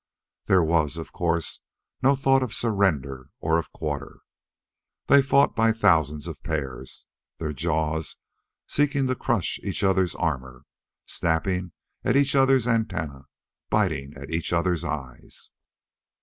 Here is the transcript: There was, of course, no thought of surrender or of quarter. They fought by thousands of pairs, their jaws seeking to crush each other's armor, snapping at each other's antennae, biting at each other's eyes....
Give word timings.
There 0.47 0.63
was, 0.63 0.97
of 0.97 1.11
course, 1.11 1.59
no 2.01 2.15
thought 2.15 2.41
of 2.41 2.55
surrender 2.55 3.29
or 3.39 3.59
of 3.59 3.71
quarter. 3.71 4.21
They 5.05 5.21
fought 5.21 5.55
by 5.55 5.71
thousands 5.73 6.25
of 6.27 6.41
pairs, 6.41 7.05
their 7.37 7.53
jaws 7.53 8.17
seeking 8.65 9.05
to 9.05 9.13
crush 9.15 9.59
each 9.61 9.83
other's 9.83 10.15
armor, 10.15 10.63
snapping 11.05 11.73
at 12.03 12.17
each 12.17 12.35
other's 12.35 12.67
antennae, 12.67 13.25
biting 13.69 14.15
at 14.15 14.31
each 14.31 14.51
other's 14.51 14.83
eyes.... 14.83 15.51